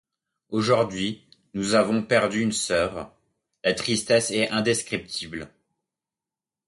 [0.49, 3.13] Aujourd'hui, nous avons perdu une sœur,
[3.63, 5.53] la tristesse est indescriptible.